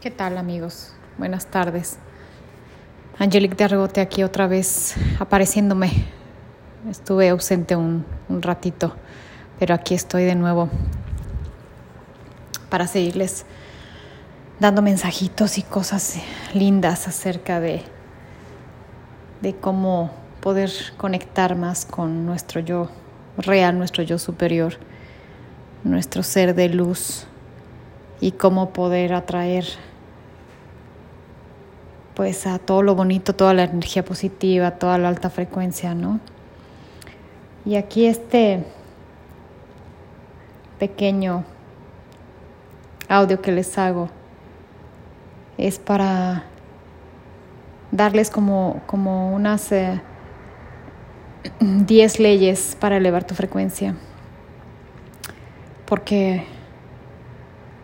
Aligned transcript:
¿Qué 0.00 0.12
tal 0.12 0.38
amigos? 0.38 0.92
Buenas 1.18 1.46
tardes. 1.46 1.98
Angelique 3.18 3.56
de 3.56 3.64
Argote 3.64 4.00
aquí 4.00 4.22
otra 4.22 4.46
vez 4.46 4.94
apareciéndome. 5.18 5.90
Estuve 6.88 7.28
ausente 7.30 7.74
un, 7.74 8.06
un 8.28 8.40
ratito, 8.40 8.94
pero 9.58 9.74
aquí 9.74 9.94
estoy 9.94 10.22
de 10.22 10.36
nuevo 10.36 10.70
para 12.70 12.86
seguirles 12.86 13.44
dando 14.60 14.82
mensajitos 14.82 15.58
y 15.58 15.62
cosas 15.62 16.20
lindas 16.54 17.08
acerca 17.08 17.58
de, 17.58 17.82
de 19.42 19.56
cómo 19.56 20.12
poder 20.38 20.70
conectar 20.96 21.56
más 21.56 21.84
con 21.84 22.24
nuestro 22.24 22.60
yo 22.60 22.88
real, 23.36 23.76
nuestro 23.76 24.04
yo 24.04 24.18
superior, 24.18 24.74
nuestro 25.82 26.22
ser 26.22 26.54
de 26.54 26.68
luz 26.68 27.26
y 28.20 28.30
cómo 28.30 28.72
poder 28.72 29.12
atraer 29.12 29.64
pues 32.18 32.48
a 32.48 32.58
todo 32.58 32.82
lo 32.82 32.96
bonito, 32.96 33.32
toda 33.32 33.54
la 33.54 33.62
energía 33.62 34.04
positiva, 34.04 34.72
toda 34.72 34.98
la 34.98 35.08
alta 35.08 35.30
frecuencia, 35.30 35.94
¿no? 35.94 36.18
Y 37.64 37.76
aquí 37.76 38.06
este 38.06 38.64
pequeño 40.80 41.44
audio 43.08 43.40
que 43.40 43.52
les 43.52 43.78
hago 43.78 44.08
es 45.58 45.78
para 45.78 46.42
darles 47.92 48.30
como, 48.30 48.82
como 48.86 49.32
unas 49.32 49.70
10 49.70 50.00
eh, 51.60 52.20
leyes 52.20 52.76
para 52.80 52.96
elevar 52.96 53.22
tu 53.22 53.36
frecuencia. 53.36 53.94
Porque 55.86 56.44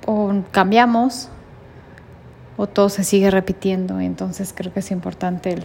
o 0.06 0.42
cambiamos 0.51 1.30
o 2.56 2.66
todo 2.66 2.88
se 2.88 3.04
sigue 3.04 3.30
repitiendo. 3.30 4.00
Entonces 4.00 4.52
creo 4.55 4.72
que 4.72 4.80
es 4.80 4.91
importante 4.91 5.52
el 5.52 5.64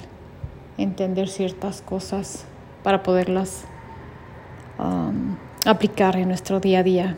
entender 0.78 1.28
ciertas 1.28 1.82
cosas 1.82 2.46
para 2.84 3.04
poderlas 3.04 3.66
um, 4.78 5.36
aplicar 5.66 6.16
en 6.16 6.28
nuestro 6.28 6.60
día 6.60 6.80
a 6.80 6.84
día. 6.84 7.18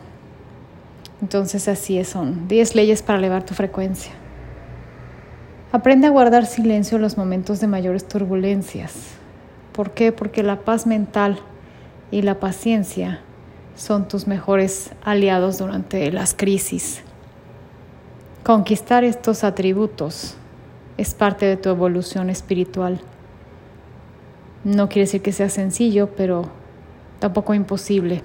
Entonces 1.20 1.68
así 1.68 1.98
es, 1.98 2.08
son 2.08 2.48
10 2.48 2.74
leyes 2.74 3.02
para 3.02 3.18
elevar 3.18 3.44
tu 3.44 3.54
frecuencia. 3.54 4.12
Aprende 5.70 6.06
a 6.06 6.10
guardar 6.10 6.44
silencio 6.46 6.96
en 6.96 7.02
los 7.02 7.16
momentos 7.16 7.60
de 7.60 7.66
mayores 7.66 8.06
turbulencias. 8.06 8.92
¿Por 9.72 9.92
qué? 9.92 10.12
Porque 10.12 10.42
la 10.42 10.60
paz 10.60 10.86
mental 10.86 11.38
y 12.10 12.22
la 12.22 12.40
paciencia 12.40 13.20
son 13.74 14.06
tus 14.06 14.26
mejores 14.26 14.90
aliados 15.02 15.58
durante 15.58 16.12
las 16.12 16.34
crisis. 16.34 17.02
Conquistar 18.44 19.04
estos 19.04 19.44
atributos 19.44 20.34
es 20.96 21.14
parte 21.14 21.46
de 21.46 21.56
tu 21.56 21.68
evolución 21.68 22.28
espiritual. 22.28 23.00
No 24.64 24.88
quiere 24.88 25.02
decir 25.02 25.22
que 25.22 25.30
sea 25.30 25.48
sencillo, 25.48 26.08
pero 26.16 26.48
tampoco 27.20 27.54
imposible. 27.54 28.20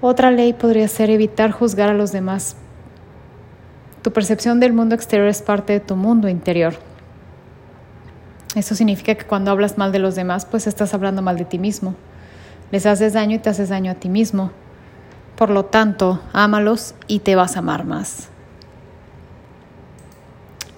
Otra 0.00 0.30
ley 0.30 0.52
podría 0.52 0.86
ser 0.86 1.10
evitar 1.10 1.50
juzgar 1.50 1.88
a 1.88 1.94
los 1.94 2.12
demás. 2.12 2.56
Tu 4.02 4.12
percepción 4.12 4.60
del 4.60 4.72
mundo 4.72 4.94
exterior 4.94 5.26
es 5.26 5.42
parte 5.42 5.72
de 5.72 5.80
tu 5.80 5.96
mundo 5.96 6.28
interior. 6.28 6.74
Eso 8.54 8.76
significa 8.76 9.16
que 9.16 9.26
cuando 9.26 9.50
hablas 9.50 9.76
mal 9.76 9.90
de 9.90 9.98
los 9.98 10.14
demás, 10.14 10.46
pues 10.46 10.68
estás 10.68 10.94
hablando 10.94 11.20
mal 11.20 11.36
de 11.36 11.46
ti 11.46 11.58
mismo. 11.58 11.96
Les 12.70 12.86
haces 12.86 13.14
daño 13.14 13.34
y 13.34 13.38
te 13.40 13.50
haces 13.50 13.70
daño 13.70 13.90
a 13.90 13.96
ti 13.96 14.08
mismo. 14.08 14.52
Por 15.42 15.50
lo 15.50 15.64
tanto, 15.64 16.20
ámalos 16.32 16.94
y 17.08 17.18
te 17.18 17.34
vas 17.34 17.56
a 17.56 17.58
amar 17.58 17.84
más. 17.84 18.28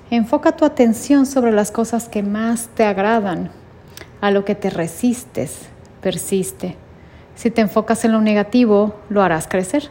Enfoca 0.08 0.56
tu 0.56 0.64
atención 0.64 1.26
sobre 1.26 1.52
las 1.52 1.70
cosas 1.70 2.08
que 2.08 2.22
más 2.22 2.68
te 2.68 2.86
agradan. 2.86 3.50
A 4.22 4.30
lo 4.30 4.46
que 4.46 4.54
te 4.54 4.70
resistes, 4.70 5.68
persiste. 6.00 6.76
Si 7.34 7.50
te 7.50 7.60
enfocas 7.60 8.06
en 8.06 8.12
lo 8.12 8.22
negativo, 8.22 8.94
lo 9.10 9.22
harás 9.22 9.48
crecer. 9.48 9.90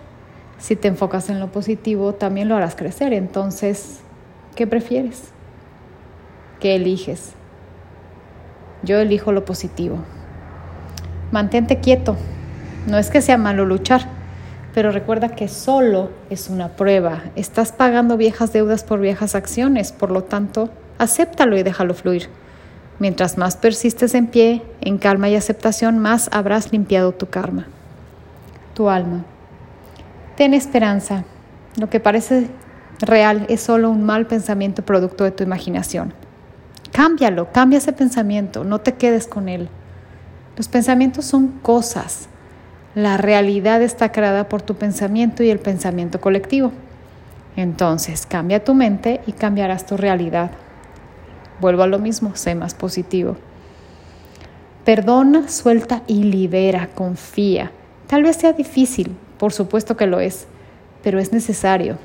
Si 0.58 0.76
te 0.76 0.88
enfocas 0.88 1.30
en 1.30 1.40
lo 1.40 1.52
positivo, 1.52 2.16
también 2.16 2.50
lo 2.50 2.56
harás 2.56 2.74
crecer. 2.76 3.14
Entonces, 3.14 4.00
¿qué 4.56 4.66
prefieres? 4.66 5.26
¿Qué 6.60 6.78
eliges? 6.78 7.34
Yo 8.82 8.98
elijo 8.98 9.34
lo 9.34 9.46
positivo. 9.46 10.00
Mantente 11.32 11.80
quieto. 11.80 12.18
No 12.88 12.98
es 12.98 13.12
que 13.12 13.22
sea 13.22 13.38
malo 13.38 13.66
luchar 13.66 14.23
pero 14.74 14.92
recuerda 14.92 15.30
que 15.30 15.48
solo 15.48 16.10
es 16.30 16.50
una 16.50 16.70
prueba. 16.70 17.24
Estás 17.36 17.72
pagando 17.72 18.18
viejas 18.18 18.54
deudas 18.54 18.84
por 18.84 19.00
viejas 19.00 19.36
acciones, 19.36 19.92
por 19.92 20.10
lo 20.10 20.24
tanto, 20.24 20.70
acéptalo 20.98 21.58
y 21.58 21.64
déjalo 21.64 21.94
fluir. 21.94 22.30
Mientras 23.00 23.38
más 23.38 23.56
persistes 23.56 24.16
en 24.16 24.28
pie, 24.28 24.64
en 24.82 24.98
calma 24.98 25.30
y 25.30 25.36
aceptación, 25.36 26.00
más 26.00 26.30
habrás 26.32 26.72
limpiado 26.72 27.12
tu 27.12 27.28
karma, 27.28 27.68
tu 28.74 28.90
alma. 28.90 29.26
Ten 30.36 30.54
esperanza. 30.54 31.24
Lo 31.78 31.90
que 31.90 32.00
parece 32.00 32.48
real 33.00 33.46
es 33.50 33.62
solo 33.62 33.90
un 33.90 34.04
mal 34.04 34.28
pensamiento 34.28 34.84
producto 34.84 35.24
de 35.24 35.32
tu 35.32 35.44
imaginación. 35.44 36.14
Cámbialo, 36.92 37.52
cambia 37.52 37.78
ese 37.78 37.94
pensamiento, 37.94 38.64
no 38.64 38.80
te 38.80 38.94
quedes 38.94 39.28
con 39.28 39.50
él. 39.50 39.70
Los 40.56 40.68
pensamientos 40.68 41.26
son 41.26 41.48
cosas, 41.64 42.30
la 42.96 43.18
realidad 43.18 43.82
está 43.82 44.12
creada 44.12 44.48
por 44.50 44.62
tu 44.62 44.76
pensamiento 44.76 45.44
y 45.44 45.50
el 45.50 45.60
pensamiento 45.60 46.22
colectivo. 46.22 46.72
Entonces, 47.56 48.26
cambia 48.26 48.64
tu 48.64 48.76
mente 48.76 49.22
y 49.26 49.32
cambiarás 49.32 49.86
tu 49.86 49.98
realidad. 49.98 50.52
Vuelvo 51.60 51.84
a 51.84 51.88
lo 51.88 51.98
mismo, 52.00 52.36
sé 52.36 52.56
más 52.56 52.74
positivo. 52.76 53.38
Perdona, 54.86 55.48
suelta 55.48 56.04
y 56.08 56.24
libera, 56.24 56.90
confía. 56.94 57.72
Tal 58.08 58.24
vez 58.24 58.36
sea 58.36 58.54
difícil, 58.54 59.16
por 59.40 59.54
supuesto 59.54 59.96
que 59.98 60.08
lo 60.08 60.20
es, 60.20 60.46
pero 61.04 61.20
es 61.20 61.32
necesario. 61.32 61.98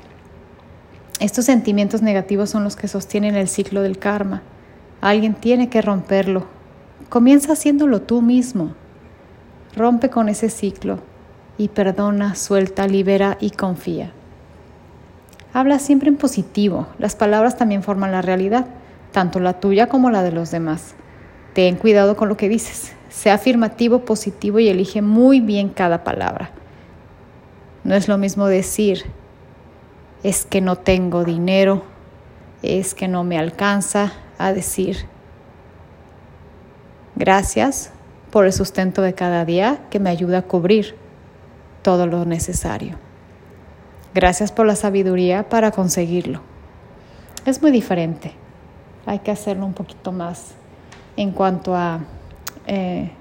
Estos 1.19 1.45
sentimientos 1.45 2.01
negativos 2.01 2.49
son 2.49 2.63
los 2.63 2.75
que 2.75 2.87
sostienen 2.87 3.35
el 3.35 3.49
ciclo 3.49 3.81
del 3.81 3.99
karma. 3.99 4.41
Alguien 5.01 5.33
tiene 5.33 5.69
que 5.69 5.81
romperlo. 5.81 6.45
Comienza 7.09 7.53
haciéndolo 7.53 8.01
tú 8.01 8.21
mismo. 8.21 8.73
Rompe 9.75 10.09
con 10.09 10.29
ese 10.29 10.49
ciclo 10.49 10.99
y 11.57 11.67
perdona, 11.67 12.35
suelta, 12.35 12.87
libera 12.87 13.37
y 13.39 13.51
confía. 13.51 14.11
Habla 15.53 15.79
siempre 15.79 16.09
en 16.09 16.17
positivo. 16.17 16.87
Las 16.97 17.15
palabras 17.15 17.57
también 17.57 17.83
forman 17.83 18.11
la 18.11 18.21
realidad, 18.21 18.67
tanto 19.11 19.39
la 19.39 19.59
tuya 19.59 19.87
como 19.87 20.09
la 20.09 20.23
de 20.23 20.31
los 20.31 20.51
demás. 20.51 20.95
Ten 21.53 21.75
cuidado 21.75 22.15
con 22.15 22.29
lo 22.29 22.37
que 22.37 22.49
dices. 22.49 22.93
Sea 23.09 23.35
afirmativo, 23.35 24.05
positivo 24.05 24.59
y 24.59 24.69
elige 24.69 25.01
muy 25.01 25.39
bien 25.41 25.69
cada 25.69 26.03
palabra. 26.03 26.51
No 27.83 27.95
es 27.95 28.07
lo 28.07 28.17
mismo 28.17 28.47
decir, 28.47 29.05
es 30.23 30.45
que 30.45 30.61
no 30.61 30.75
tengo 30.75 31.23
dinero, 31.23 31.83
es 32.61 32.93
que 32.93 33.07
no 33.07 33.23
me 33.23 33.37
alcanza, 33.37 34.13
a 34.37 34.53
decir, 34.53 35.05
gracias, 37.15 37.91
por 38.31 38.45
el 38.45 38.53
sustento 38.53 39.01
de 39.01 39.13
cada 39.13 39.45
día 39.45 39.79
que 39.89 39.99
me 39.99 40.09
ayuda 40.09 40.39
a 40.39 40.41
cubrir 40.43 40.95
todo 41.81 42.05
lo 42.05 42.25
necesario. 42.25 42.97
Gracias 44.13 44.51
por 44.51 44.65
la 44.65 44.75
sabiduría 44.75 45.49
para 45.49 45.71
conseguirlo. 45.71 46.41
Es 47.45 47.61
muy 47.61 47.71
diferente. 47.71 48.33
Hay 49.05 49.19
que 49.19 49.31
hacerlo 49.31 49.65
un 49.65 49.73
poquito 49.73 50.11
más 50.11 50.51
en 51.15 51.31
cuanto 51.31 51.75
a 51.75 51.99
eh, 52.67 53.11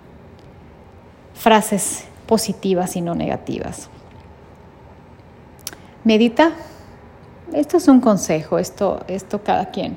frases 1.35 2.05
positivas 2.27 2.97
y 2.97 3.01
no 3.01 3.15
negativas. 3.15 3.89
Medita. 6.05 6.53
Esto 7.53 7.79
es 7.79 7.89
un 7.89 8.01
consejo, 8.01 8.59
esto, 8.59 9.01
esto 9.09 9.43
cada 9.43 9.71
quien 9.71 9.97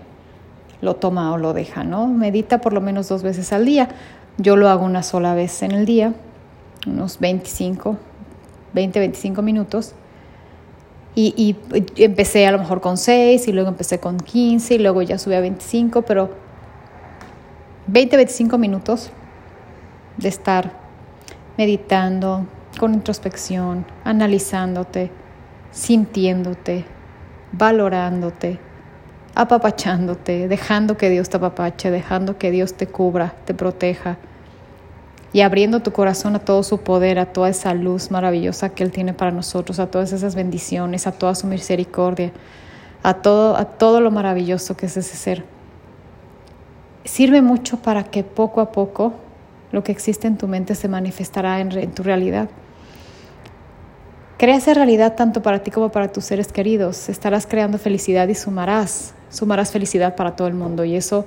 lo 0.81 0.95
toma 0.95 1.33
o 1.33 1.37
lo 1.37 1.53
deja, 1.53 1.83
¿no? 1.83 2.07
Medita 2.07 2.61
por 2.61 2.73
lo 2.73 2.81
menos 2.81 3.09
dos 3.09 3.23
veces 3.23 3.51
al 3.53 3.65
día. 3.65 3.89
Yo 4.41 4.55
lo 4.55 4.69
hago 4.69 4.85
una 4.85 5.03
sola 5.03 5.35
vez 5.35 5.61
en 5.61 5.71
el 5.71 5.85
día, 5.85 6.15
unos 6.87 7.19
25, 7.19 7.95
20, 8.73 8.99
25 8.99 9.41
minutos. 9.43 9.93
Y, 11.13 11.55
empecé 11.97 12.47
a 12.47 12.51
lo 12.51 12.57
mejor 12.57 12.81
con 12.81 12.97
6 12.97 13.47
y 13.47 13.51
luego 13.51 13.69
empecé 13.69 13.99
con 13.99 14.17
15 14.17 14.75
y 14.75 14.77
luego 14.79 15.03
ya 15.03 15.19
subí 15.19 15.35
a 15.35 15.41
25, 15.41 16.01
pero 16.01 16.31
20, 17.85 18.15
25 18.15 18.57
minutos 18.57 19.11
de 20.17 20.29
estar 20.29 20.71
meditando, 21.57 22.47
con 22.79 22.95
introspección, 22.95 23.85
analizándote, 24.03 25.11
sintiéndote, 25.69 26.85
valorándote, 27.51 28.57
apapachándote, 29.35 30.47
dejando 30.47 30.97
que 30.97 31.11
Dios 31.11 31.29
te 31.29 31.37
apapache, 31.37 31.91
dejando 31.91 32.39
que 32.39 32.49
Dios 32.49 32.73
te 32.73 32.87
cubra, 32.87 33.35
te 33.45 33.53
proteja 33.53 34.17
y 35.33 35.41
abriendo 35.41 35.79
tu 35.81 35.91
corazón 35.91 36.35
a 36.35 36.39
todo 36.39 36.61
su 36.63 36.79
poder, 36.81 37.17
a 37.19 37.27
toda 37.27 37.49
esa 37.49 37.73
luz 37.73 38.11
maravillosa 38.11 38.69
que 38.69 38.83
Él 38.83 38.91
tiene 38.91 39.13
para 39.13 39.31
nosotros, 39.31 39.79
a 39.79 39.87
todas 39.87 40.11
esas 40.11 40.35
bendiciones, 40.35 41.07
a 41.07 41.13
toda 41.13 41.35
su 41.35 41.47
misericordia, 41.47 42.31
a 43.03 43.15
todo, 43.15 43.55
a 43.55 43.65
todo 43.65 44.01
lo 44.01 44.11
maravilloso 44.11 44.75
que 44.75 44.87
es 44.87 44.97
ese 44.97 45.15
ser. 45.15 45.45
Sirve 47.05 47.41
mucho 47.41 47.77
para 47.77 48.03
que 48.03 48.23
poco 48.23 48.61
a 48.61 48.71
poco 48.71 49.13
lo 49.71 49.83
que 49.83 49.91
existe 49.91 50.27
en 50.27 50.37
tu 50.37 50.47
mente 50.47 50.75
se 50.75 50.89
manifestará 50.89 51.61
en, 51.61 51.71
en 51.77 51.91
tu 51.91 52.03
realidad. 52.03 52.49
Crea 54.37 54.55
esa 54.55 54.73
realidad 54.73 55.15
tanto 55.15 55.41
para 55.41 55.59
ti 55.59 55.71
como 55.71 55.91
para 55.91 56.11
tus 56.11 56.25
seres 56.25 56.51
queridos. 56.51 57.09
Estarás 57.09 57.47
creando 57.47 57.77
felicidad 57.77 58.27
y 58.27 58.35
sumarás, 58.35 59.13
sumarás 59.29 59.71
felicidad 59.71 60.15
para 60.15 60.35
todo 60.35 60.47
el 60.47 60.55
mundo 60.55 60.83
y 60.83 60.95
eso 60.95 61.25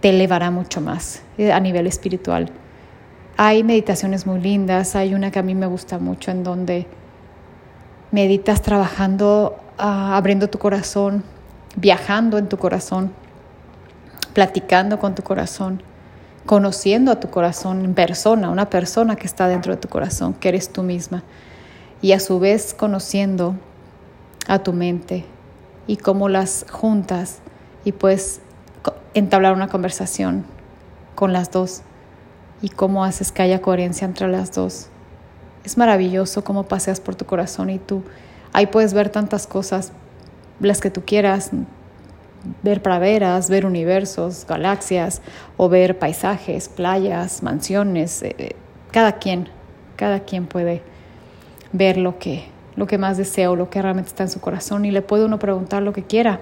te 0.00 0.10
elevará 0.10 0.50
mucho 0.50 0.80
más 0.80 1.22
eh, 1.38 1.50
a 1.50 1.58
nivel 1.60 1.86
espiritual. 1.86 2.52
Hay 3.44 3.64
meditaciones 3.64 4.24
muy 4.24 4.40
lindas, 4.40 4.94
hay 4.94 5.14
una 5.14 5.32
que 5.32 5.40
a 5.40 5.42
mí 5.42 5.56
me 5.56 5.66
gusta 5.66 5.98
mucho 5.98 6.30
en 6.30 6.44
donde 6.44 6.86
meditas 8.12 8.62
trabajando, 8.62 9.56
ah, 9.78 10.16
abriendo 10.16 10.48
tu 10.48 10.60
corazón, 10.60 11.24
viajando 11.74 12.38
en 12.38 12.48
tu 12.48 12.56
corazón, 12.56 13.10
platicando 14.32 15.00
con 15.00 15.16
tu 15.16 15.24
corazón, 15.24 15.82
conociendo 16.46 17.10
a 17.10 17.18
tu 17.18 17.30
corazón 17.30 17.84
en 17.84 17.94
persona, 17.94 18.48
una 18.48 18.70
persona 18.70 19.16
que 19.16 19.26
está 19.26 19.48
dentro 19.48 19.74
de 19.74 19.80
tu 19.80 19.88
corazón, 19.88 20.34
que 20.34 20.48
eres 20.48 20.72
tú 20.72 20.84
misma, 20.84 21.24
y 22.00 22.12
a 22.12 22.20
su 22.20 22.38
vez 22.38 22.74
conociendo 22.74 23.56
a 24.46 24.60
tu 24.60 24.72
mente 24.72 25.24
y 25.88 25.96
cómo 25.96 26.28
las 26.28 26.64
juntas 26.70 27.40
y 27.84 27.90
puedes 27.90 28.40
entablar 29.14 29.52
una 29.52 29.66
conversación 29.66 30.44
con 31.16 31.32
las 31.32 31.50
dos 31.50 31.82
y 32.62 32.68
cómo 32.70 33.04
haces 33.04 33.32
que 33.32 33.42
haya 33.42 33.60
coherencia 33.60 34.06
entre 34.06 34.28
las 34.28 34.52
dos. 34.52 34.86
Es 35.64 35.76
maravilloso 35.76 36.42
cómo 36.42 36.62
paseas 36.62 37.00
por 37.00 37.16
tu 37.16 37.26
corazón 37.26 37.68
y 37.68 37.78
tú 37.78 38.02
ahí 38.52 38.66
puedes 38.66 38.94
ver 38.94 39.10
tantas 39.10 39.46
cosas, 39.46 39.92
las 40.60 40.80
que 40.80 40.90
tú 40.90 41.02
quieras, 41.04 41.50
ver 42.62 42.82
praderas, 42.82 43.50
ver 43.50 43.66
universos, 43.66 44.46
galaxias 44.46 45.22
o 45.56 45.68
ver 45.68 45.98
paisajes, 45.98 46.68
playas, 46.68 47.42
mansiones, 47.42 48.22
eh, 48.22 48.34
eh, 48.38 48.56
cada 48.90 49.18
quien, 49.18 49.48
cada 49.96 50.20
quien 50.20 50.46
puede 50.46 50.82
ver 51.72 51.96
lo 51.96 52.18
que, 52.18 52.44
lo 52.76 52.86
que 52.86 52.98
más 52.98 53.16
desea 53.16 53.50
o 53.50 53.56
lo 53.56 53.70
que 53.70 53.82
realmente 53.82 54.08
está 54.08 54.22
en 54.22 54.30
su 54.30 54.40
corazón 54.40 54.84
y 54.84 54.90
le 54.90 55.02
puede 55.02 55.24
uno 55.24 55.38
preguntar 55.38 55.82
lo 55.82 55.92
que 55.92 56.04
quiera 56.04 56.40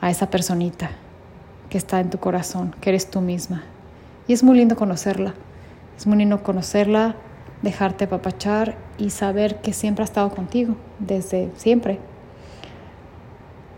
a 0.00 0.10
esa 0.10 0.30
personita 0.30 0.90
que 1.68 1.78
está 1.78 2.00
en 2.00 2.10
tu 2.10 2.18
corazón, 2.18 2.74
que 2.80 2.90
eres 2.90 3.10
tú 3.10 3.20
misma. 3.20 3.62
Y 4.28 4.32
es 4.32 4.42
muy 4.42 4.56
lindo 4.56 4.76
conocerla, 4.76 5.34
es 5.96 6.06
muy 6.06 6.18
lindo 6.18 6.42
conocerla, 6.42 7.16
dejarte 7.62 8.04
apapachar 8.04 8.76
y 8.98 9.10
saber 9.10 9.60
que 9.60 9.72
siempre 9.72 10.02
ha 10.02 10.04
estado 10.04 10.30
contigo, 10.30 10.76
desde 10.98 11.50
siempre. 11.56 11.98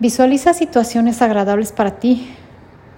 Visualiza 0.00 0.54
situaciones 0.54 1.22
agradables 1.22 1.72
para 1.72 1.98
ti. 1.98 2.34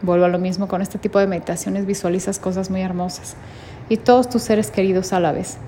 Vuelvo 0.03 0.25
a 0.25 0.29
lo 0.29 0.39
mismo 0.39 0.69
con 0.69 0.83
este 0.83 0.99
tipo 0.99 1.19
de 1.19 1.27
meditaciones, 1.27 1.87
visualizas 1.87 2.39
cosas 2.39 2.71
muy 2.71 2.81
hermosas 2.83 3.37
y 3.89 3.97
todos 3.97 4.29
tus 4.29 4.43
seres 4.43 4.71
queridos 4.71 5.13
a 5.13 5.21
la 5.21 5.33
vez. 5.33 5.59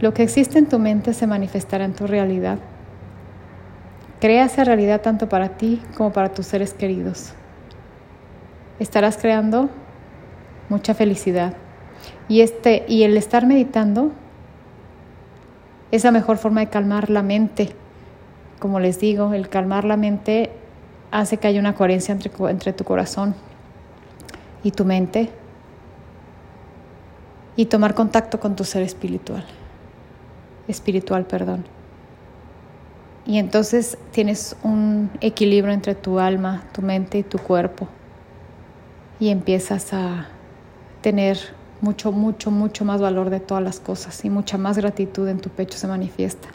Lo 0.00 0.14
que 0.14 0.22
existe 0.22 0.58
en 0.58 0.68
tu 0.68 0.78
mente 0.78 1.14
se 1.14 1.26
manifestará 1.26 1.84
en 1.84 1.94
tu 1.94 2.06
realidad. 2.06 2.58
Crea 4.20 4.46
esa 4.46 4.64
realidad 4.64 5.02
tanto 5.02 5.28
para 5.28 5.56
ti 5.56 5.82
como 5.96 6.12
para 6.12 6.32
tus 6.32 6.46
seres 6.46 6.74
queridos. 6.74 7.32
Estarás 8.78 9.16
creando 9.16 9.70
mucha 10.68 10.94
felicidad. 10.94 11.54
Y, 12.28 12.40
este, 12.40 12.84
y 12.88 13.02
el 13.04 13.16
estar 13.16 13.46
meditando 13.46 14.12
es 15.90 16.04
la 16.04 16.10
mejor 16.10 16.38
forma 16.38 16.60
de 16.60 16.68
calmar 16.68 17.10
la 17.10 17.22
mente. 17.22 17.70
Como 18.58 18.80
les 18.80 18.98
digo, 18.98 19.32
el 19.34 19.48
calmar 19.48 19.84
la 19.84 19.96
mente 19.96 20.50
hace 21.10 21.36
que 21.36 21.48
haya 21.48 21.60
una 21.60 21.74
coherencia 21.74 22.12
entre, 22.12 22.30
entre 22.50 22.72
tu 22.72 22.84
corazón 22.84 23.34
y 24.62 24.72
tu 24.72 24.84
mente 24.84 25.30
y 27.54 27.66
tomar 27.66 27.94
contacto 27.94 28.40
con 28.40 28.56
tu 28.56 28.64
ser 28.64 28.82
espiritual. 28.82 29.44
Espiritual, 30.68 31.26
perdón. 31.26 31.64
Y 33.24 33.38
entonces 33.38 33.98
tienes 34.12 34.56
un 34.62 35.10
equilibrio 35.20 35.72
entre 35.72 35.94
tu 35.94 36.18
alma, 36.18 36.64
tu 36.72 36.82
mente 36.82 37.18
y 37.18 37.22
tu 37.22 37.38
cuerpo. 37.38 37.88
Y 39.18 39.30
empiezas 39.30 39.92
a 39.92 40.28
tener 41.06 41.38
mucho, 41.82 42.10
mucho, 42.10 42.50
mucho 42.50 42.84
más 42.84 43.00
valor 43.00 43.30
de 43.30 43.38
todas 43.38 43.62
las 43.62 43.78
cosas 43.78 44.24
y 44.24 44.28
mucha 44.28 44.58
más 44.58 44.76
gratitud 44.76 45.28
en 45.28 45.38
tu 45.38 45.50
pecho 45.50 45.78
se 45.78 45.86
manifiesta. 45.86 46.48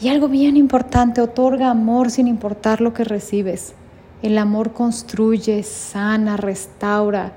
Y 0.00 0.08
algo 0.08 0.28
bien 0.28 0.56
importante, 0.56 1.20
otorga 1.20 1.68
amor 1.68 2.10
sin 2.10 2.26
importar 2.26 2.80
lo 2.80 2.94
que 2.94 3.04
recibes. 3.04 3.74
El 4.22 4.38
amor 4.38 4.72
construye, 4.72 5.62
sana, 5.62 6.38
restaura. 6.38 7.34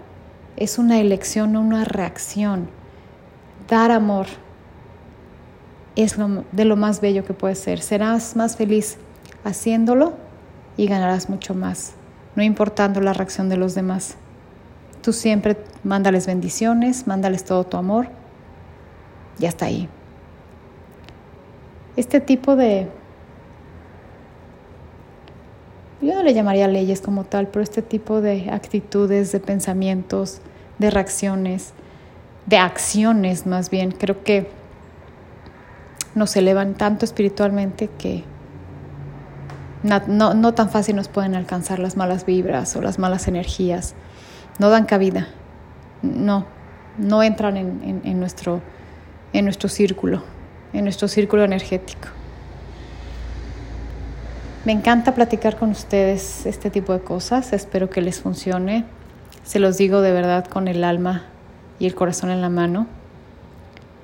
Es 0.55 0.79
una 0.79 1.01
elección, 1.01 1.51
no 1.51 1.59
una 1.59 1.83
reacción. 1.83 2.69
Dar 3.67 3.91
amor 3.91 4.27
es 5.97 6.15
de 6.53 6.63
lo 6.63 6.77
más 6.77 7.01
bello 7.01 7.25
que 7.25 7.33
puede 7.33 7.55
ser. 7.55 7.81
Serás 7.81 8.37
más 8.37 8.55
feliz 8.55 8.95
haciéndolo 9.43 10.13
y 10.77 10.87
ganarás 10.87 11.29
mucho 11.29 11.53
más, 11.53 11.95
no 12.37 12.43
importando 12.43 13.01
la 13.01 13.11
reacción 13.11 13.49
de 13.49 13.57
los 13.57 13.75
demás. 13.75 14.15
Tú 15.01 15.13
siempre 15.13 15.57
mándales 15.83 16.27
bendiciones, 16.27 17.07
mándales 17.07 17.45
todo 17.45 17.65
tu 17.65 17.77
amor 17.77 18.07
y 19.39 19.45
hasta 19.45 19.65
ahí 19.65 19.89
este 21.99 22.21
tipo 22.21 22.55
de, 22.55 22.87
yo 26.01 26.15
no 26.15 26.23
le 26.23 26.33
llamaría 26.33 26.67
leyes 26.67 27.01
como 27.01 27.25
tal, 27.25 27.47
pero 27.47 27.61
este 27.61 27.81
tipo 27.81 28.21
de 28.21 28.49
actitudes, 28.51 29.31
de 29.31 29.39
pensamientos, 29.39 30.39
de 30.77 30.89
reacciones, 30.89 31.73
de 32.45 32.57
acciones 32.57 33.45
más 33.45 33.69
bien, 33.69 33.91
creo 33.91 34.23
que 34.23 34.49
nos 36.15 36.35
elevan 36.35 36.73
tanto 36.73 37.05
espiritualmente 37.05 37.89
que 37.97 38.23
no, 39.83 40.33
no, 40.33 40.53
tan 40.53 40.69
fácil 40.69 40.95
nos 40.95 41.07
pueden 41.07 41.35
alcanzar 41.35 41.79
las 41.79 41.95
malas 41.95 42.25
vibras 42.25 42.75
o 42.75 42.81
las 42.81 42.99
malas 42.99 43.27
energías. 43.27 43.93
No 44.59 44.69
dan 44.69 44.85
cabida. 44.85 45.27
No, 46.01 46.45
no 46.97 47.23
entran 47.23 47.57
en, 47.57 48.01
en, 48.03 48.19
nuestro, 48.19 48.61
en 49.33 49.45
nuestro 49.45 49.67
círculo 49.67 50.21
en 50.73 50.83
nuestro 50.83 51.07
círculo 51.07 51.43
energético. 51.43 52.09
Me 54.65 54.73
encanta 54.73 55.15
platicar 55.15 55.57
con 55.57 55.71
ustedes 55.71 56.45
este 56.45 56.69
tipo 56.69 56.93
de 56.93 56.99
cosas, 56.99 57.53
espero 57.53 57.89
que 57.89 58.01
les 58.01 58.19
funcione. 58.19 58.85
Se 59.43 59.59
los 59.59 59.77
digo 59.77 60.01
de 60.01 60.11
verdad 60.11 60.45
con 60.45 60.67
el 60.67 60.83
alma 60.83 61.23
y 61.79 61.87
el 61.87 61.95
corazón 61.95 62.29
en 62.29 62.41
la 62.41 62.49
mano 62.49 62.87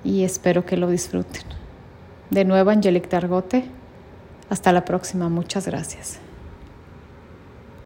y 0.04 0.24
espero 0.24 0.66
que 0.66 0.78
lo 0.78 0.90
disfruten. 0.90 1.44
De 2.30 2.46
nuevo, 2.46 2.72
Angelique 2.72 3.08
Targote. 3.08 3.66
Hasta 4.50 4.72
la 4.72 4.86
próxima. 4.86 5.30
Muchas 5.30 5.68
gracias. 5.68 6.20